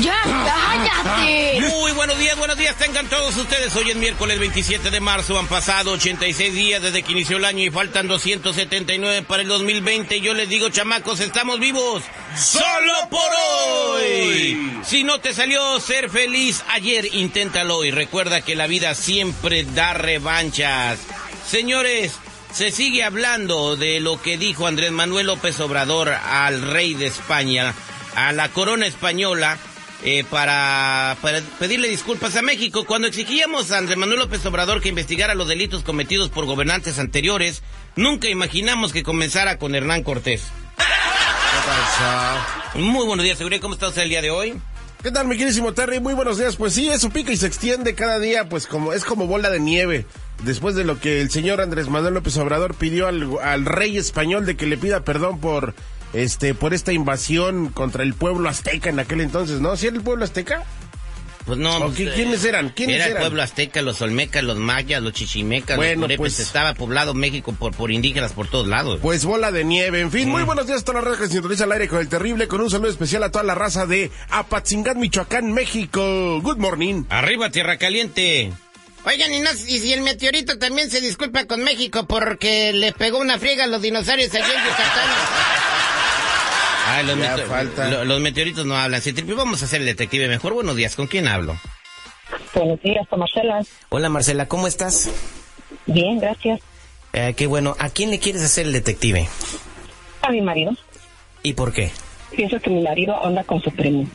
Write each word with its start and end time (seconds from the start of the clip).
¡Ya, 0.00 0.16
cállate! 0.24 1.60
Muy 1.60 1.92
buenos 1.92 2.18
días, 2.18 2.36
buenos 2.38 2.56
días, 2.56 2.74
tengan 2.76 3.06
todos 3.08 3.36
ustedes. 3.36 3.74
Hoy 3.76 3.90
es 3.90 3.96
miércoles 3.96 4.38
27 4.38 4.90
de 4.90 5.00
marzo, 5.00 5.38
han 5.38 5.46
pasado 5.46 5.92
86 5.92 6.54
días 6.54 6.82
desde 6.82 7.02
que 7.02 7.12
inició 7.12 7.36
el 7.36 7.44
año 7.44 7.64
y 7.64 7.70
faltan 7.70 8.08
279 8.08 9.22
para 9.22 9.42
el 9.42 9.48
2020. 9.48 10.20
Yo 10.20 10.32
les 10.32 10.48
digo, 10.48 10.70
chamacos, 10.70 11.20
estamos 11.20 11.60
vivos 11.60 12.02
solo 12.34 12.92
por 13.10 13.20
hoy. 13.98 14.80
Si 14.84 15.04
no 15.04 15.20
te 15.20 15.34
salió 15.34 15.78
ser 15.80 16.08
feliz 16.08 16.64
ayer, 16.68 17.14
inténtalo 17.14 17.76
hoy. 17.76 17.90
Recuerda 17.90 18.40
que 18.40 18.56
la 18.56 18.66
vida 18.66 18.94
siempre 18.94 19.64
da 19.64 19.92
revanchas. 19.92 20.98
Señores, 21.46 22.14
se 22.54 22.70
sigue 22.70 23.04
hablando 23.04 23.76
de 23.76 24.00
lo 24.00 24.20
que 24.22 24.38
dijo 24.38 24.66
Andrés 24.66 24.92
Manuel 24.92 25.26
López 25.26 25.60
Obrador 25.60 26.08
al 26.08 26.62
rey 26.62 26.94
de 26.94 27.06
España, 27.06 27.74
a 28.14 28.32
la 28.32 28.48
corona 28.48 28.86
española, 28.86 29.58
eh, 30.04 30.24
para, 30.30 31.16
para 31.20 31.40
pedirle 31.58 31.88
disculpas 31.88 32.36
a 32.36 32.42
México. 32.42 32.84
Cuando 32.84 33.08
exigíamos 33.08 33.70
a 33.70 33.78
Andrés 33.78 33.98
Manuel 33.98 34.20
López 34.20 34.44
Obrador 34.46 34.80
que 34.80 34.88
investigara 34.88 35.34
los 35.34 35.48
delitos 35.48 35.82
cometidos 35.82 36.30
por 36.30 36.46
gobernantes 36.46 36.98
anteriores, 36.98 37.62
nunca 37.96 38.28
imaginamos 38.28 38.92
que 38.92 39.02
comenzara 39.02 39.58
con 39.58 39.74
Hernán 39.74 40.02
Cortés. 40.02 40.44
Muy 42.74 43.04
buenos 43.06 43.24
días, 43.24 43.38
seguridad. 43.38 43.60
¿Cómo 43.60 43.74
está 43.74 43.88
usted 43.88 44.02
el 44.02 44.08
día 44.08 44.22
de 44.22 44.30
hoy? 44.30 44.54
¿Qué 45.02 45.10
tal, 45.10 45.26
mi 45.26 45.36
queridísimo 45.36 45.72
Terry? 45.72 45.98
Muy 45.98 46.14
buenos 46.14 46.38
días. 46.38 46.56
Pues 46.56 46.74
sí, 46.74 46.88
eso 46.88 47.10
pica 47.10 47.32
y 47.32 47.36
se 47.36 47.46
extiende 47.46 47.94
cada 47.94 48.18
día, 48.18 48.48
pues 48.48 48.66
como 48.66 48.92
es 48.92 49.04
como 49.04 49.26
bola 49.26 49.50
de 49.50 49.58
nieve. 49.58 50.06
Después 50.44 50.74
de 50.74 50.84
lo 50.84 51.00
que 51.00 51.20
el 51.20 51.30
señor 51.30 51.60
Andrés 51.60 51.88
Manuel 51.88 52.14
López 52.14 52.36
Obrador 52.36 52.74
pidió 52.74 53.06
al 53.08 53.64
rey 53.64 53.96
español 53.96 54.46
de 54.46 54.56
que 54.56 54.66
le 54.66 54.76
pida 54.76 55.04
perdón 55.04 55.40
por 55.40 55.74
este 56.12 56.54
por 56.54 56.74
esta 56.74 56.92
invasión 56.92 57.68
contra 57.68 58.02
el 58.02 58.14
pueblo 58.14 58.48
azteca 58.48 58.90
en 58.90 58.98
aquel 58.98 59.20
entonces, 59.20 59.60
¿no? 59.60 59.76
¿Sí 59.76 59.86
era 59.86 59.96
el 59.96 60.02
pueblo 60.02 60.24
azteca? 60.24 60.64
Pues 61.46 61.58
no. 61.58 61.78
¿O 61.78 61.84
pues, 61.86 61.96
qué- 61.96 62.04
eh, 62.08 62.12
¿Quiénes 62.14 62.44
eran? 62.44 62.68
¿Quiénes 62.70 62.96
Era 62.96 63.04
el 63.06 63.10
eran? 63.12 63.22
pueblo 63.22 63.42
azteca, 63.42 63.80
los 63.82 64.02
olmecas, 64.02 64.44
los 64.44 64.58
mayas, 64.58 65.02
los 65.02 65.14
chichimecas, 65.14 65.76
Bueno, 65.78 65.92
los 65.94 66.00
purépes. 66.02 66.18
pues- 66.18 66.38
Estaba 66.40 66.74
poblado 66.74 67.14
México 67.14 67.52
por, 67.58 67.74
por 67.74 67.90
indígenas 67.90 68.32
por 68.34 68.46
todos 68.48 68.68
lados. 68.68 68.98
Pues 69.00 69.24
bola 69.24 69.50
de 69.50 69.64
nieve, 69.64 70.00
en 70.00 70.10
fin, 70.12 70.28
muy 70.28 70.42
buenos 70.42 70.66
días 70.66 70.82
a 70.82 70.84
toda 70.84 71.00
la 71.00 71.08
raza 71.08 71.22
que 71.22 71.26
se 71.28 71.32
sintoniza 71.34 71.64
al 71.64 71.72
aire 71.72 71.88
con 71.88 71.98
el 72.00 72.08
terrible, 72.08 72.46
con 72.46 72.60
un 72.60 72.70
saludo 72.70 72.90
especial 72.90 73.22
a 73.24 73.30
toda 73.30 73.42
la 73.42 73.54
raza 73.54 73.86
de 73.86 74.10
Apatzingán, 74.28 75.00
Michoacán, 75.00 75.52
México. 75.52 76.40
Good 76.42 76.58
morning. 76.58 77.04
Arriba, 77.08 77.50
Tierra 77.50 77.78
Caliente. 77.78 78.52
Oigan, 79.04 79.32
y, 79.32 79.40
no, 79.40 79.50
y 79.66 79.78
si 79.78 79.94
el 79.94 80.02
meteorito 80.02 80.58
también 80.58 80.90
se 80.90 81.00
disculpa 81.00 81.46
con 81.46 81.64
México 81.64 82.06
porque 82.06 82.74
le 82.74 82.92
pegó 82.92 83.18
una 83.18 83.38
friega 83.38 83.64
a 83.64 83.66
los 83.66 83.80
dinosaurios 83.80 84.32
allá 84.34 84.44
en 84.46 84.52
Yucatán. 84.62 85.08
Ay, 86.86 87.06
los, 87.06 87.18
Ya 87.18 87.36
meteor- 87.36 87.48
falta. 87.48 87.88
lo- 87.88 88.04
los 88.04 88.20
meteoritos 88.20 88.66
no 88.66 88.76
hablan. 88.76 89.00
Si 89.00 89.12
tripi, 89.12 89.32
vamos 89.32 89.62
a 89.62 89.64
hacer 89.66 89.80
el 89.80 89.86
detective 89.86 90.28
mejor. 90.28 90.54
Buenos 90.54 90.76
días, 90.76 90.96
¿con 90.96 91.06
quién 91.06 91.28
hablo? 91.28 91.56
Buenos 92.54 92.80
días, 92.82 93.06
con 93.08 93.20
Marcela. 93.20 93.60
Hola, 93.90 94.08
Marcela, 94.08 94.46
¿cómo 94.48 94.66
estás? 94.66 95.10
Bien, 95.86 96.18
gracias. 96.18 96.60
Eh, 97.12 97.34
qué 97.36 97.46
bueno. 97.46 97.76
¿A 97.78 97.88
quién 97.90 98.10
le 98.10 98.18
quieres 98.18 98.42
hacer 98.42 98.66
el 98.66 98.72
detective? 98.72 99.28
A 100.22 100.30
mi 100.30 100.40
marido. 100.40 100.72
¿Y 101.42 101.54
por 101.54 101.72
qué? 101.72 101.90
Pienso 102.34 102.60
que 102.60 102.70
mi 102.70 102.82
marido 102.82 103.24
anda 103.24 103.44
con 103.44 103.60
su 103.62 103.70
primo. 103.72 104.06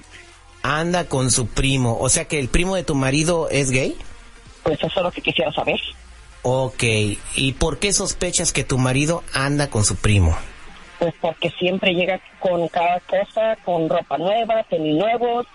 Anda 0.64 1.06
con 1.06 1.32
su 1.32 1.48
primo. 1.48 1.98
O 2.00 2.10
sea 2.10 2.26
que 2.26 2.40
el 2.40 2.48
primo 2.48 2.76
de 2.76 2.84
tu 2.84 2.96
marido 2.96 3.50
es 3.50 3.72
gay. 3.72 3.96
Pues 4.64 4.78
eso 4.80 4.88
es 4.88 5.04
lo 5.04 5.12
que 5.12 5.22
quisiera 5.22 5.52
saber. 5.54 5.80
Ok. 6.44 6.84
¿Y 7.36 7.54
por 7.54 7.80
qué 7.80 7.92
sospechas 7.94 8.52
que 8.54 8.64
tu 8.64 8.78
marido 8.78 9.24
anda 9.34 9.70
con 9.70 9.84
su 9.84 9.96
primo? 9.96 10.38
Pues 11.06 11.14
porque 11.22 11.52
siempre 11.52 11.94
llega 11.94 12.20
con 12.40 12.68
cada 12.68 13.00
cosa, 13.02 13.56
con 13.64 13.88
ropa 13.88 14.18
nueva, 14.18 14.64
tenis 14.64 14.96
nuevos, 14.96 15.46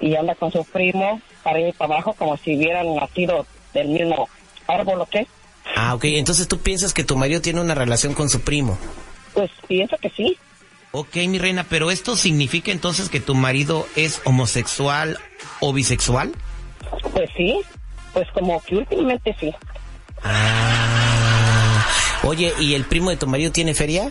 y 0.00 0.16
anda 0.16 0.34
con 0.34 0.50
su 0.50 0.64
primo 0.64 1.20
para 1.44 1.60
ir 1.60 1.72
para 1.74 1.94
abajo 1.94 2.12
como 2.14 2.36
si 2.38 2.56
hubieran 2.56 2.92
nacido 2.96 3.46
del 3.72 3.86
mismo 3.86 4.28
árbol 4.66 5.02
o 5.02 5.06
qué. 5.06 5.28
Ah, 5.76 5.94
ok. 5.94 6.06
Entonces 6.06 6.48
tú 6.48 6.58
piensas 6.58 6.92
que 6.92 7.04
tu 7.04 7.16
marido 7.16 7.40
tiene 7.40 7.60
una 7.60 7.76
relación 7.76 8.14
con 8.14 8.28
su 8.28 8.40
primo. 8.40 8.76
Pues 9.32 9.48
pienso 9.68 9.96
que 9.98 10.10
sí. 10.10 10.36
Ok, 10.90 11.14
mi 11.28 11.38
reina, 11.38 11.64
pero 11.70 11.92
esto 11.92 12.16
significa 12.16 12.72
entonces 12.72 13.08
que 13.08 13.20
tu 13.20 13.36
marido 13.36 13.86
es 13.94 14.20
homosexual 14.24 15.20
o 15.60 15.72
bisexual? 15.72 16.32
Pues 17.12 17.30
sí. 17.36 17.60
Pues 18.12 18.26
como 18.32 18.60
que 18.64 18.78
últimamente 18.78 19.36
sí. 19.38 19.54
Ah. 20.24 21.86
Oye, 22.24 22.52
¿y 22.58 22.74
el 22.74 22.86
primo 22.86 23.10
de 23.10 23.16
tu 23.18 23.28
marido 23.28 23.52
tiene 23.52 23.72
feria? 23.72 24.10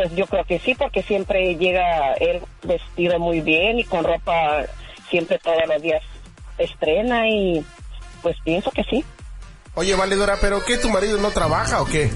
Pues 0.00 0.16
yo 0.16 0.26
creo 0.26 0.44
que 0.46 0.58
sí, 0.58 0.74
porque 0.74 1.02
siempre 1.02 1.56
llega 1.56 2.14
él 2.14 2.40
vestido 2.62 3.18
muy 3.18 3.42
bien 3.42 3.78
y 3.78 3.84
con 3.84 4.02
ropa 4.02 4.64
siempre 5.10 5.38
todos 5.38 5.58
los 5.68 5.82
días 5.82 6.02
estrena 6.56 7.28
y 7.28 7.62
pues 8.22 8.34
pienso 8.42 8.70
que 8.70 8.82
sí. 8.84 9.04
Oye, 9.74 9.94
Valedora, 9.94 10.38
¿pero 10.40 10.64
qué? 10.64 10.78
¿Tu 10.78 10.88
marido 10.88 11.18
no 11.18 11.32
trabaja 11.32 11.82
o 11.82 11.84
qué? 11.84 12.10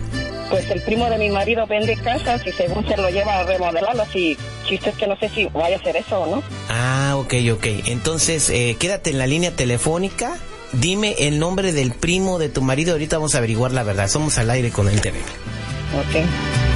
Pues 0.49 0.71
el 0.71 0.81
primo 0.81 1.11
de 1.11 1.19
mi 1.19 1.29
marido 1.29 1.67
vende 1.67 1.95
casas 1.97 2.47
y 2.47 2.53
según 2.53 2.89
se 2.89 2.97
lo 2.97 3.11
lleva 3.11 3.41
a 3.41 3.45
remodelarlas 3.45 4.17
y 4.17 4.35
chiste 4.67 4.89
es 4.89 4.97
que 4.97 5.07
no 5.07 5.19
sé 5.19 5.29
si 5.29 5.45
vaya 5.49 5.77
a 5.77 5.79
hacer 5.79 5.99
eso 5.99 6.23
o 6.23 6.37
no. 6.37 6.43
Ah, 6.71 7.17
ok, 7.19 7.35
ok. 7.53 7.67
Entonces, 7.89 8.49
eh, 8.49 8.79
quédate 8.81 9.11
en 9.11 9.19
la 9.19 9.27
línea 9.27 9.55
telefónica. 9.55 10.39
Dime 10.73 11.17
el 11.19 11.39
nombre 11.39 11.75
del 11.75 11.93
primo 11.93 12.39
de 12.39 12.49
tu 12.49 12.63
marido. 12.63 12.93
Ahorita 12.93 13.19
vamos 13.19 13.35
a 13.35 13.39
averiguar 13.39 13.73
la 13.73 13.83
verdad. 13.83 14.09
Somos 14.09 14.39
al 14.39 14.49
aire 14.49 14.71
con 14.71 14.89
el 14.89 15.03
TV. 15.03 15.19
Ok. 15.19 16.74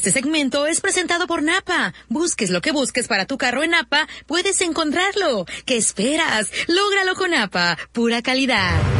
Este 0.00 0.12
segmento 0.12 0.66
es 0.66 0.80
presentado 0.80 1.26
por 1.26 1.42
Napa. 1.42 1.92
Busques 2.08 2.48
lo 2.48 2.62
que 2.62 2.72
busques 2.72 3.06
para 3.06 3.26
tu 3.26 3.36
carro 3.36 3.62
en 3.62 3.72
Napa, 3.72 4.08
puedes 4.24 4.62
encontrarlo. 4.62 5.44
¿Qué 5.66 5.76
esperas? 5.76 6.50
Lógralo 6.68 7.14
con 7.16 7.32
Napa. 7.32 7.76
Pura 7.92 8.22
calidad. 8.22 8.99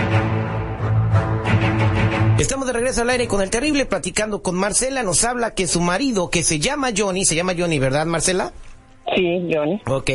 Estamos 2.51 2.67
de 2.67 2.73
regreso 2.73 3.03
al 3.03 3.09
aire 3.09 3.29
con 3.29 3.41
el 3.41 3.49
terrible 3.49 3.85
platicando 3.85 4.43
con 4.43 4.55
Marcela. 4.55 5.03
Nos 5.03 5.23
habla 5.23 5.55
que 5.55 5.67
su 5.67 5.79
marido, 5.79 6.29
que 6.29 6.43
se 6.43 6.59
llama 6.59 6.89
Johnny, 6.93 7.23
se 7.23 7.33
llama 7.33 7.53
Johnny, 7.57 7.79
¿verdad, 7.79 8.05
Marcela? 8.05 8.51
Sí, 9.15 9.47
Johnny. 9.49 9.81
Ok. 9.87 10.09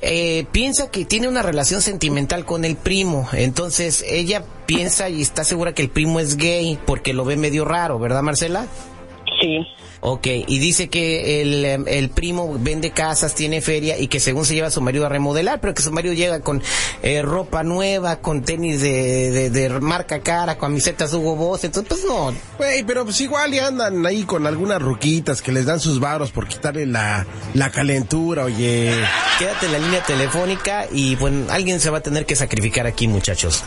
Eh, 0.00 0.46
piensa 0.52 0.92
que 0.92 1.04
tiene 1.04 1.26
una 1.26 1.42
relación 1.42 1.82
sentimental 1.82 2.44
con 2.44 2.64
el 2.64 2.76
primo. 2.76 3.28
Entonces 3.32 4.04
ella 4.08 4.44
piensa 4.66 5.08
y 5.08 5.22
está 5.22 5.42
segura 5.42 5.74
que 5.74 5.82
el 5.82 5.88
primo 5.88 6.20
es 6.20 6.36
gay 6.36 6.78
porque 6.86 7.14
lo 7.14 7.24
ve 7.24 7.36
medio 7.36 7.64
raro, 7.64 7.98
¿verdad, 7.98 8.22
Marcela? 8.22 8.68
Sí. 9.40 9.66
Ok, 10.04 10.26
y 10.26 10.58
dice 10.58 10.88
que 10.88 11.42
el, 11.42 11.64
em, 11.64 11.84
el 11.86 12.10
primo 12.10 12.56
vende 12.58 12.90
casas, 12.90 13.36
tiene 13.36 13.60
feria 13.60 13.96
y 13.96 14.08
que 14.08 14.18
según 14.18 14.44
se 14.44 14.56
lleva 14.56 14.66
a 14.66 14.70
su 14.72 14.80
marido 14.80 15.06
a 15.06 15.08
remodelar, 15.08 15.60
pero 15.60 15.74
que 15.74 15.82
su 15.82 15.92
marido 15.92 16.12
llega 16.12 16.40
con 16.40 16.60
eh, 17.04 17.22
ropa 17.22 17.62
nueva, 17.62 18.16
con 18.16 18.42
tenis 18.42 18.80
de, 18.80 19.30
de, 19.30 19.50
de 19.50 19.68
marca 19.80 20.18
cara, 20.18 20.58
camisetas 20.58 21.14
Hugo 21.14 21.36
Boss, 21.36 21.62
entonces 21.62 21.88
pues 21.88 22.04
no. 22.04 22.34
Güey, 22.58 22.82
pero 22.82 23.04
pues 23.04 23.20
igual 23.20 23.54
y 23.54 23.60
andan 23.60 24.04
ahí 24.04 24.24
con 24.24 24.44
algunas 24.48 24.82
ruquitas 24.82 25.40
que 25.40 25.52
les 25.52 25.66
dan 25.66 25.78
sus 25.78 26.00
varos 26.00 26.32
por 26.32 26.48
quitarle 26.48 26.84
la, 26.84 27.24
la 27.54 27.70
calentura, 27.70 28.42
oye. 28.46 28.92
Quédate 29.38 29.66
en 29.66 29.72
la 29.72 29.78
línea 29.78 30.02
telefónica 30.02 30.86
y 30.90 31.14
bueno, 31.14 31.46
alguien 31.48 31.78
se 31.78 31.90
va 31.90 31.98
a 31.98 32.02
tener 32.02 32.26
que 32.26 32.34
sacrificar 32.34 32.88
aquí, 32.88 33.06
muchachos. 33.06 33.62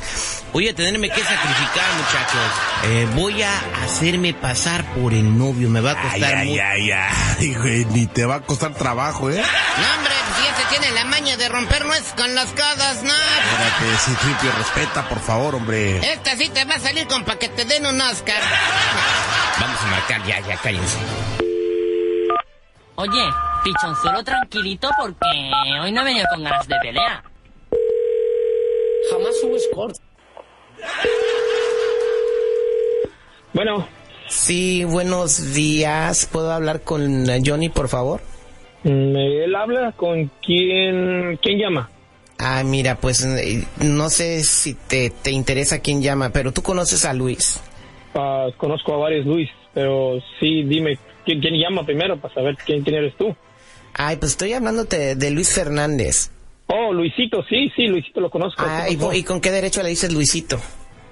Voy 0.51 0.67
a 0.67 0.75
tenerme 0.75 1.09
que 1.09 1.21
sacrificar, 1.21 1.85
muchachos. 1.97 2.51
Eh, 2.88 3.07
voy 3.15 3.41
a 3.41 3.51
hacerme 3.85 4.33
pasar 4.33 4.93
por 4.95 5.13
el 5.13 5.38
novio. 5.38 5.69
Me 5.69 5.79
va 5.79 5.91
a 5.91 6.01
costar 6.01 6.23
Ay, 6.23 6.25
mucho. 6.33 6.62
ay, 6.63 6.92
ay, 6.92 6.92
ay, 7.39 7.54
güey, 7.56 7.86
ni 7.86 8.07
te 8.07 8.25
va 8.25 8.36
a 8.36 8.42
costar 8.42 8.74
trabajo, 8.74 9.30
¿eh? 9.30 9.42
No, 9.42 9.95
hombre, 9.98 10.13
si 10.36 10.48
ese 10.48 10.66
tiene 10.69 10.92
la 10.95 11.06
maña 11.06 11.38
de 11.38 11.48
romper 11.50 11.86
nueces 11.86 12.13
con 12.13 12.33
las 12.36 12.48
codas, 12.51 13.04
no. 13.04 13.13
Espérate, 13.13 13.98
sí, 14.06 14.12
Tripio, 14.22 14.51
respeta, 14.57 15.07
por 15.07 15.19
favor, 15.19 15.56
hombre. 15.56 15.98
Esta 16.12 16.36
sí 16.36 16.50
te 16.50 16.66
va 16.66 16.75
a 16.75 16.80
salir 16.80 17.07
con 17.07 17.24
pa' 17.24 17.38
que 17.38 17.50
te 17.50 17.66
den 17.66 17.86
un 17.86 18.00
Oscar. 18.01 18.42
Vamos 19.60 19.80
a 19.81 19.86
marcar, 19.88 20.24
ya, 20.25 20.39
ya, 20.42 20.57
cállense. 20.57 20.98
Oye, 22.98 23.24
pichonzuelo 23.63 24.24
tranquilito 24.24 24.89
porque 24.98 25.51
hoy 25.81 25.92
no 25.92 26.01
he 26.01 26.04
venido 26.06 26.25
con 26.33 26.44
ganas 26.44 26.68
de 26.68 26.75
pelea. 26.81 27.24
Jamás 29.12 29.39
subes 29.42 29.63
corto. 29.74 30.00
Bueno. 33.54 33.88
Sí, 34.27 34.83
buenos 34.83 35.54
días. 35.54 36.27
¿Puedo 36.31 36.51
hablar 36.51 36.81
con 36.81 37.25
Johnny, 37.45 37.69
por 37.69 37.89
favor? 37.89 38.22
Mm, 38.83 39.16
Él 39.16 39.56
habla 39.56 39.92
con 39.94 40.31
quién, 40.45 41.38
quién 41.42 41.60
llama. 41.60 41.89
Ah, 42.38 42.63
mira, 42.66 42.95
pues 42.95 43.24
eh, 43.24 43.66
no 43.81 44.10
sé 44.10 44.44
si 44.44 44.74
te, 44.74 45.10
te 45.10 45.31
interesa 45.31 45.80
quién 45.80 46.01
llama, 46.01 46.31
pero 46.31 46.51
tú 46.51 46.62
conoces 46.62 47.06
a 47.06 47.13
Luis. 47.13 47.62
Ah, 48.13 48.48
conozco 48.57 48.94
a 48.94 48.98
varios 48.98 49.25
Luis, 49.25 49.50
pero 49.74 50.19
sí, 50.39 50.63
dime, 50.63 50.98
¿quién, 51.24 51.39
quién 51.39 51.54
llama 51.56 51.86
primero 51.86 52.18
para 52.19 52.33
saber 52.33 52.57
quién, 52.66 52.83
quién 52.83 52.98
eres 52.98 53.16
tú? 53.18 53.33
Ay, 53.94 54.18
pues 54.18 54.31
estoy 54.33 54.54
hablándote 54.54 55.16
de 55.16 55.31
Luis 55.31 55.54
Fernández. 55.54 56.30
Oh, 56.68 56.92
Luisito, 56.92 57.44
sí, 57.44 57.72
sí, 57.75 57.88
Luisito 57.88 58.19
lo 58.19 58.30
conozco. 58.30 58.63
Ah, 58.68 58.86
¿Qué 58.88 58.94
¿y, 58.94 59.19
y 59.19 59.24
con 59.24 59.39
qué 59.39 59.51
derecho 59.51 59.81
le 59.81 59.89
dices 59.89 60.12
Luisito? 60.12 60.60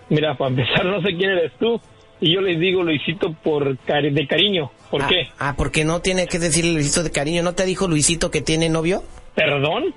Mira, 0.10 0.36
para 0.36 0.50
empezar, 0.50 0.84
no 0.86 1.02
sé 1.02 1.10
quién 1.16 1.30
eres 1.30 1.54
tú. 1.60 1.80
Y 2.20 2.34
yo 2.34 2.42
les 2.42 2.60
digo 2.60 2.84
Luisito 2.84 3.34
por 3.34 3.78
cari- 3.80 4.14
de 4.14 4.28
cariño. 4.28 4.72
¿Por 4.90 5.02
ah, 5.04 5.08
qué? 5.10 5.30
Ah, 5.40 5.56
porque 5.58 5.84
no 5.84 6.02
tiene 6.02 6.28
que 6.28 6.40
decirle 6.40 6.74
Luisito 6.74 7.04
de 7.04 7.12
cariño. 7.12 7.44
¿No 7.44 7.54
te 7.54 7.66
dijo 7.66 7.88
Luisito 7.88 8.32
que 8.32 8.42
tiene 8.42 8.70
novio? 8.70 9.04
¿Perdón? 9.36 9.94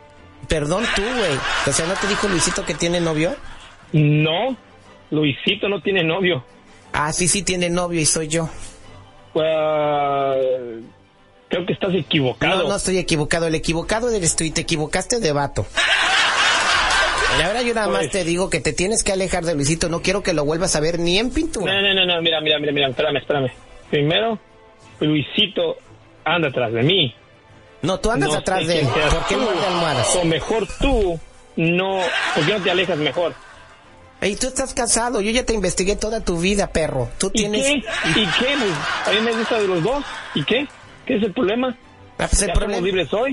Perdón 0.49 0.85
tú, 0.95 1.03
güey. 1.03 1.39
O 1.67 1.73
sea, 1.73 1.87
¿no 1.87 1.95
te 1.95 2.07
dijo 2.09 2.27
Luisito 2.29 2.65
que 2.65 2.75
tiene 2.75 3.01
novio? 3.01 3.35
No, 3.93 4.57
Luisito 5.11 5.69
no 5.69 5.81
tiene 5.83 6.03
novio. 6.03 6.45
Ah, 6.93 7.13
sí, 7.13 7.29
sí 7.29 7.43
tiene 7.43 7.69
novio 7.71 8.01
y 8.01 8.07
soy 8.07 8.29
yo. 8.29 8.49
Ah, 9.37 10.35
creo 11.49 11.67
que 11.67 11.73
estás 11.73 11.95
equivocado. 11.95 12.63
No, 12.63 12.69
no 12.71 12.77
estoy 12.77 12.99
equivocado. 12.99 13.47
El 13.47 13.55
equivocado 13.55 14.11
eres 14.11 14.35
tú 14.35 14.45
y 14.45 14.51
te 14.51 14.63
equivocaste 14.63 15.21
de 15.21 15.33
vato. 15.33 15.67
Y 17.39 17.43
ahora 17.43 17.63
yo 17.63 17.75
nada 17.75 17.89
más 17.89 17.99
Pues- 17.99 18.11
te 18.13 18.25
digo 18.25 18.51
que 18.51 18.61
te 18.61 18.73
tienes 18.73 19.03
que 19.03 19.13
alejar 19.13 19.45
de 19.45 19.55
Luisito. 19.55 19.89
No 19.89 20.03
quiero 20.03 20.23
que 20.23 20.33
lo 20.33 20.45
vuelvas 20.45 20.77
a 20.77 20.81
ver 20.81 20.99
ni 20.99 21.19
en 21.19 21.31
pintura. 21.31 21.73
No, 21.73 21.83
no, 21.83 21.95
no, 21.95 22.07
no, 22.15 22.23
mira, 22.23 22.41
mira, 22.41 22.59
mira, 22.59 22.73
mira, 22.73 22.89
espérame, 22.89 23.17
espérame. 23.19 23.51
Primero, 23.91 24.39
Luisito 25.01 25.77
anda 26.25 26.49
atrás 26.49 26.73
de 26.73 26.83
mí. 26.83 27.15
No, 27.83 28.01
tú 28.01 28.11
andas 28.11 28.31
No 28.31 28.37
atrás 28.37 28.67
de 28.67 28.81
él. 28.81 28.87
¿Por 28.87 29.27
qué 29.27 29.37
no 29.37 29.51
de 29.51 29.67
almohadas? 29.67 30.17
O 30.17 30.25
mejor 30.25 30.67
tú, 30.81 31.21
no, 31.57 32.01
¿por 32.35 32.47
qué 32.47 32.53
no 32.53 32.65
te 32.65 32.71
alejas 32.71 32.99
mejor? 32.99 33.35
Ey, 34.21 34.35
tú 34.35 34.47
estás 34.47 34.73
casado. 34.73 35.21
Yo 35.21 35.31
ya 35.31 35.45
te 35.45 35.53
investigué 35.53 35.95
toda 35.95 36.23
tu 36.25 36.39
vida, 36.39 36.69
perro. 36.69 37.11
Tú 37.19 37.31
¿Y 37.35 37.41
tienes... 37.41 37.67
qué? 37.67 37.75
¿Y 37.77 38.27
qué? 38.27 38.55
A 39.05 39.13
mí 39.13 39.21
me 39.23 39.33
gusta 39.33 39.61
de 39.61 39.69
los 39.69 39.83
dos. 39.83 40.03
¿Y 40.35 40.43
qué? 40.45 40.67
¿Qué 41.05 41.17
es 41.17 41.23
el 41.23 41.33
problema? 41.33 41.77
Ah, 42.19 42.29
pues 42.31 42.41
el. 42.43 42.49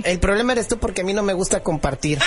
El 0.05 0.19
problema 0.19 0.51
eres 0.51 0.67
tú 0.67 0.77
porque 0.77 1.01
a 1.01 1.03
mí 1.05 1.13
no 1.13 1.23
me 1.23 1.33
gusta 1.33 1.63
compartir. 1.63 2.19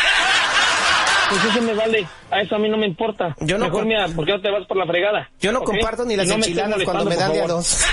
Pues 1.28 1.44
eso 1.44 1.62
me 1.62 1.74
vale. 1.74 2.06
A 2.30 2.40
eso 2.42 2.54
a 2.56 2.58
mí 2.58 2.68
no 2.68 2.76
me 2.76 2.86
importa. 2.86 3.34
Yo 3.40 3.58
no 3.58 3.64
Mejor, 3.66 3.80
com- 3.80 3.88
mira, 3.88 4.06
¿por 4.08 4.24
qué 4.26 4.32
no 4.32 4.40
te 4.40 4.50
vas 4.50 4.66
por 4.66 4.76
la 4.76 4.86
fregada? 4.86 5.28
Yo 5.40 5.52
no 5.52 5.62
comparto 5.62 6.04
ni 6.04 6.16
las 6.16 6.26
no 6.28 6.34
enchiladas 6.34 6.82
cuando 6.84 7.04
me 7.04 7.16
dan 7.16 7.32
de 7.32 7.42
a 7.42 7.46
dos. 7.48 7.84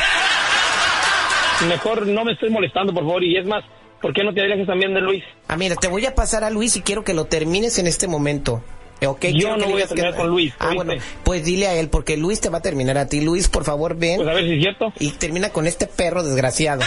Mejor 1.68 2.07
no 2.07 2.25
me 2.25 2.33
estés 2.33 2.51
molestando, 2.51 2.94
por 2.94 3.03
favor. 3.03 3.24
Y 3.24 3.38
es 3.38 3.45
más, 3.45 3.63
¿por 4.01 4.13
qué 4.13 4.24
no 4.24 4.33
te 4.33 4.41
alejas 4.41 4.68
también 4.68 4.94
de 4.94 5.01
Luis? 5.01 5.24
Ah, 5.47 5.56
mira, 5.57 5.75
te 5.75 5.88
voy 5.88 6.06
a 6.06 6.13
pasar 6.15 6.44
a 6.44 6.50
Luis 6.50 6.75
y 6.75 6.81
quiero 6.81 7.03
que 7.03 7.13
lo 7.13 7.25
termines 7.25 7.77
en 7.80 7.88
este 7.88 8.07
momento. 8.07 8.63
Eh, 9.01 9.07
¿Ok? 9.07 9.25
Yo 9.33 9.57
no 9.57 9.68
voy 9.68 9.81
a 9.81 9.88
terminar 9.88 10.15
con 10.15 10.27
Luis, 10.29 10.53
Ah, 10.59 10.68
¿oíste? 10.69 10.83
bueno, 10.83 11.01
pues 11.24 11.44
dile 11.44 11.68
a 11.68 11.74
él, 11.75 11.89
porque 11.89 12.18
Luis 12.18 12.39
te 12.41 12.50
va 12.50 12.59
a 12.59 12.62
terminar 12.62 12.97
a 12.97 13.07
ti. 13.07 13.21
Luis, 13.21 13.47
por 13.50 13.63
favor, 13.65 13.95
ven. 13.97 14.18
Pues 14.18 14.29
a 14.29 14.33
ver 14.33 14.45
si 14.45 14.53
es 14.53 14.59
cierto. 14.62 14.94
Y 15.00 15.12
termina 15.12 15.50
con 15.50 15.68
este 15.68 15.88
perro 15.88 16.24
desgraciado. 16.24 16.81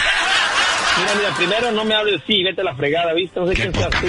Mira, 0.99 1.11
mira, 1.15 1.35
primero 1.35 1.71
no 1.71 1.85
me 1.85 1.93
hables 1.93 2.21
así, 2.23 2.43
vete 2.43 2.61
a 2.61 2.63
la 2.63 2.75
fregada, 2.75 3.13
¿viste? 3.13 3.39
No 3.39 3.47
sé 3.47 3.53
quién 3.53 3.73
seas 3.73 3.89
tú. 3.91 4.07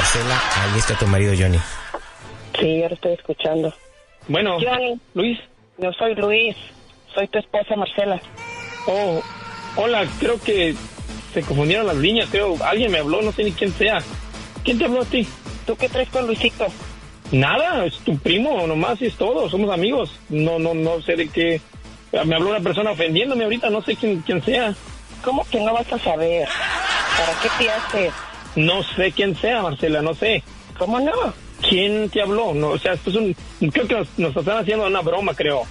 Marcela, 0.00 0.40
ahí 0.56 0.78
está 0.78 0.94
tu 0.94 1.06
marido 1.06 1.34
Johnny. 1.38 1.58
Sí, 2.58 2.82
ahora 2.82 2.94
estoy 2.94 3.12
escuchando. 3.12 3.74
Bueno, 4.28 4.56
Johnny, 4.58 4.98
Luis. 5.12 5.38
yo 5.76 5.92
soy 5.92 6.14
Luis. 6.14 6.56
Soy 7.14 7.28
tu 7.28 7.38
esposa 7.38 7.76
Marcela. 7.76 8.18
Oh, 8.86 9.20
hola, 9.76 10.06
creo 10.18 10.40
que 10.40 10.74
se 11.34 11.42
confundieron 11.42 11.86
las 11.86 11.96
líneas, 11.96 12.30
creo. 12.30 12.56
Alguien 12.64 12.90
me 12.90 13.00
habló, 13.00 13.20
no 13.20 13.30
sé 13.30 13.44
ni 13.44 13.52
quién 13.52 13.72
sea. 13.72 14.02
¿Quién 14.64 14.78
te 14.78 14.86
habló 14.86 15.02
a 15.02 15.04
ti? 15.04 15.28
¿Tú 15.66 15.76
qué 15.76 15.90
traes 15.90 16.08
con 16.08 16.26
Luisito? 16.26 16.66
Nada, 17.30 17.84
es 17.84 17.98
tu 17.98 18.16
primo, 18.16 18.66
nomás 18.66 19.02
y 19.02 19.06
es 19.06 19.16
todo, 19.16 19.50
somos 19.50 19.70
amigos. 19.70 20.18
No, 20.30 20.58
no, 20.58 20.72
no 20.72 21.02
sé 21.02 21.14
de 21.14 21.28
qué. 21.28 21.60
Me 22.24 22.36
habló 22.36 22.48
una 22.48 22.60
persona 22.60 22.92
ofendiéndome 22.92 23.44
ahorita, 23.44 23.68
no 23.68 23.82
sé 23.82 23.96
quién, 23.96 24.22
quién 24.22 24.42
sea. 24.42 24.74
¿Cómo 25.22 25.44
que 25.44 25.60
no 25.60 25.74
vas 25.74 25.92
a 25.92 25.98
saber? 25.98 26.48
¿Para 27.18 27.38
qué 27.42 27.48
te 27.58 27.70
haces? 27.70 28.29
No 28.56 28.82
sé 28.82 29.12
quién 29.12 29.36
sea, 29.36 29.62
Marcela, 29.62 30.02
no 30.02 30.14
sé. 30.14 30.42
¿Cómo 30.78 30.98
no? 31.00 31.12
¿Quién 31.68 32.08
te 32.08 32.22
habló? 32.22 32.54
No, 32.54 32.68
o 32.68 32.78
sea, 32.78 32.94
esto 32.94 33.10
es 33.10 33.16
un. 33.16 33.36
Creo 33.70 33.86
que 33.86 33.94
nos, 33.94 34.18
nos 34.18 34.36
están 34.36 34.58
haciendo 34.58 34.86
una 34.86 35.02
broma, 35.02 35.34
creo. 35.34 35.62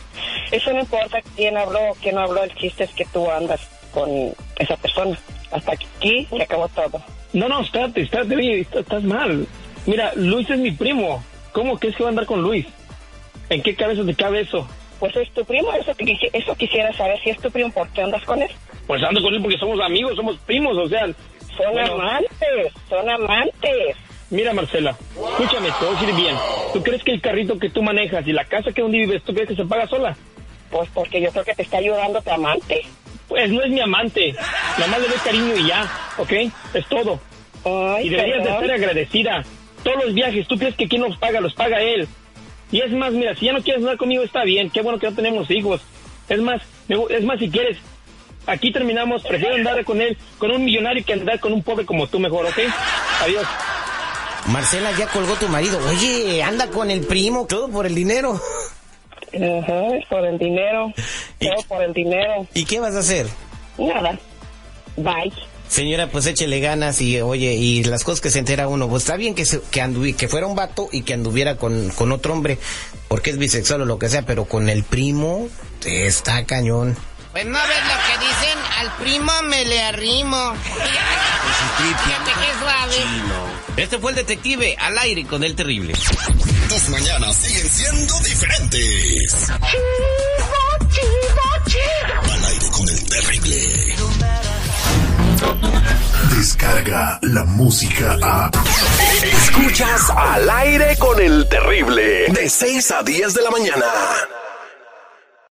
Eso 0.51 0.71
no 0.71 0.79
importa 0.79 1.19
quién 1.35 1.57
habló 1.57 1.79
o 1.91 1.95
quién 1.95 2.15
no 2.15 2.21
habló. 2.21 2.43
El 2.43 2.53
chiste 2.55 2.83
es 2.83 2.91
que 2.91 3.05
tú 3.05 3.29
andas 3.29 3.59
con 3.91 4.09
esa 4.57 4.77
persona. 4.77 5.17
Hasta 5.51 5.73
aquí 5.73 6.27
se 6.29 6.41
acabó 6.41 6.67
todo. 6.69 7.01
No, 7.33 7.47
no, 7.47 7.61
espérate, 7.61 8.01
espérate, 8.01 8.35
oye, 8.35 8.61
estás, 8.61 9.03
mal. 9.03 9.47
Mira, 9.85 10.11
Luis 10.15 10.49
es 10.49 10.59
mi 10.59 10.71
primo. 10.71 11.23
¿Cómo 11.51 11.77
crees 11.77 11.95
que 11.95 12.03
va 12.03 12.09
a 12.09 12.11
andar 12.11 12.25
con 12.25 12.41
Luis? 12.41 12.65
¿En 13.49 13.61
qué 13.63 13.75
cabeza 13.75 14.05
te 14.05 14.13
cabe 14.13 14.41
eso? 14.41 14.67
Pues 14.99 15.15
es 15.15 15.31
tu 15.31 15.43
primo. 15.45 15.71
Eso, 15.73 15.91
eso 16.33 16.55
quisiera 16.55 16.93
saber. 16.93 17.19
Si 17.23 17.31
es 17.31 17.39
tu 17.39 17.49
primo, 17.49 17.71
¿por 17.71 17.89
qué 17.89 18.03
andas 18.03 18.23
con 18.25 18.41
él? 18.41 18.49
Pues 18.85 19.01
ando 19.03 19.21
con 19.21 19.33
él 19.33 19.41
porque 19.41 19.57
somos 19.57 19.79
amigos, 19.79 20.15
somos 20.15 20.37
primos, 20.37 20.77
o 20.77 20.87
sea. 20.87 21.07
Son 21.61 21.73
bueno, 21.73 21.93
amantes. 21.93 22.73
Son 22.87 23.09
amantes. 23.09 23.97
Mira, 24.29 24.53
Marcela, 24.53 24.95
escúchame, 25.31 25.69
te 25.71 25.85
voy 25.85 25.95
a 25.95 25.99
decir 25.99 26.15
bien. 26.15 26.35
¿Tú 26.71 26.83
crees 26.83 27.03
que 27.03 27.11
el 27.11 27.21
carrito 27.21 27.57
que 27.57 27.69
tú 27.69 27.81
manejas 27.81 28.25
y 28.27 28.31
la 28.31 28.45
casa 28.45 28.71
que 28.71 28.81
donde 28.81 28.99
vives, 28.99 29.23
tú 29.23 29.33
crees 29.33 29.49
que 29.49 29.55
se 29.55 29.65
paga 29.65 29.87
sola? 29.87 30.15
Pues 30.69 30.87
porque 30.93 31.19
yo 31.19 31.31
creo 31.31 31.43
que 31.43 31.55
te 31.55 31.63
está 31.63 31.77
ayudando 31.77 32.21
tu 32.21 32.29
amante. 32.29 32.81
Pues 33.27 33.51
no 33.51 33.63
es 33.63 33.71
mi 33.71 33.81
amante. 33.81 34.33
Nada 34.77 34.91
más 34.91 35.01
le 35.01 35.07
doy 35.07 35.17
cariño 35.17 35.55
y 35.57 35.67
ya, 35.67 35.89
¿ok? 36.17 36.31
Es 36.73 36.85
todo. 36.87 37.19
Ay, 37.65 38.07
y 38.07 38.09
deberías 38.09 38.43
de 38.43 38.51
estar 38.51 38.71
agradecida. 38.71 39.43
Todos 39.83 40.05
los 40.05 40.13
viajes, 40.13 40.47
¿tú 40.47 40.57
crees 40.57 40.75
que 40.75 40.87
quién 40.87 41.01
los 41.01 41.17
paga? 41.17 41.41
Los 41.41 41.55
paga 41.55 41.81
él. 41.81 42.07
Y 42.71 42.81
es 42.81 42.91
más, 42.91 43.11
mira, 43.13 43.35
si 43.35 43.47
ya 43.47 43.53
no 43.53 43.61
quieres 43.61 43.81
andar 43.81 43.97
conmigo, 43.97 44.23
está 44.23 44.43
bien. 44.43 44.69
Qué 44.69 44.81
bueno 44.81 44.99
que 44.99 45.09
no 45.09 45.15
tenemos 45.15 45.49
hijos. 45.49 45.81
Es 46.27 46.39
más, 46.39 46.61
es 46.87 47.23
más, 47.23 47.39
si 47.39 47.49
quieres, 47.49 47.77
aquí 48.49 48.71
terminamos. 48.71 49.23
Prefiero 49.23 49.55
andar 49.55 49.83
con 49.85 50.01
él, 50.01 50.17
con 50.37 50.51
un 50.51 50.63
millonario, 50.65 51.03
que 51.05 51.13
andar 51.13 51.39
con 51.39 51.53
un 51.53 51.63
pobre 51.63 51.85
como 51.85 52.07
tú 52.07 52.19
mejor, 52.19 52.45
¿ok? 52.45 52.57
Adiós. 53.23 53.45
Marcela, 54.47 54.91
ya 54.97 55.07
colgó 55.07 55.33
tu 55.35 55.47
marido. 55.47 55.79
Oye, 55.89 56.41
anda 56.43 56.67
con 56.67 56.89
el 56.89 57.01
primo, 57.01 57.45
todo 57.45 57.69
por 57.69 57.85
el 57.85 57.93
dinero. 57.95 58.33
Ajá, 59.31 59.95
es 59.95 60.05
por 60.09 60.25
el 60.25 60.37
dinero. 60.39 60.91
Todo 61.39 61.63
por 61.67 61.83
el 61.83 61.93
dinero. 61.93 62.47
¿Y 62.53 62.65
qué 62.65 62.79
vas 62.79 62.95
a 62.95 62.99
hacer? 62.99 63.27
Nada. 63.77 64.17
Bye. 64.97 65.31
Señora, 65.67 66.07
pues 66.07 66.25
échele 66.25 66.59
ganas 66.61 66.99
y 66.99 67.21
oye, 67.21 67.53
y 67.53 67.83
las 67.83 68.03
cosas 68.03 68.21
que 68.21 68.31
se 68.31 68.39
entera 68.39 68.67
uno, 68.67 68.89
pues 68.89 69.03
está 69.03 69.17
bien 69.17 69.35
que, 69.35 69.45
se- 69.45 69.61
que, 69.69 69.83
anduvi- 69.83 70.15
que 70.15 70.27
fuera 70.27 70.47
un 70.47 70.55
vato 70.55 70.89
y 70.91 71.03
que 71.03 71.13
anduviera 71.13 71.57
con, 71.57 71.89
con 71.91 72.11
otro 72.11 72.33
hombre, 72.33 72.57
porque 73.07 73.29
es 73.29 73.37
bisexual 73.37 73.83
o 73.83 73.85
lo 73.85 73.99
que 73.99 74.09
sea, 74.09 74.23
pero 74.23 74.45
con 74.45 74.67
el 74.67 74.83
primo 74.83 75.47
está 75.85 76.43
cañón. 76.45 76.97
Pues 77.39 77.51
no 77.51 77.57
ves 77.57 77.77
lo 77.87 77.95
que 78.05 78.27
dicen, 78.27 78.59
al 78.79 78.91
primo 78.97 79.31
me 79.43 79.63
le 79.63 79.81
arrimo. 79.81 80.53
Fíjate 81.77 82.31
qué 82.31 82.59
suave. 82.59 82.97
Este 83.77 83.97
fue 83.97 84.11
el 84.11 84.17
detective 84.17 84.75
al 84.77 84.97
aire 84.97 85.25
con 85.25 85.41
el 85.45 85.55
terrible. 85.55 85.93
Tus 86.67 86.89
mañanas 86.89 87.37
siguen 87.37 87.69
siendo 87.69 88.19
diferentes. 88.19 89.49
Al 92.29 92.45
aire 92.45 92.69
con 92.71 92.89
el 92.89 93.05
terrible. 93.07 93.95
Descarga 96.35 97.19
la 97.21 97.45
música 97.45 98.17
a. 98.21 98.51
Escuchas 99.23 100.09
al 100.09 100.49
aire 100.49 100.97
con 100.97 101.21
el 101.21 101.47
terrible. 101.47 102.25
De 102.33 102.49
6 102.49 102.91
a 102.91 103.03
10 103.03 103.33
de 103.33 103.41
la 103.43 103.49
mañana. 103.49 103.85